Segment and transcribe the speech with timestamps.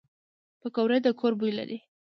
[0.61, 1.77] پکورې د کور بوی لري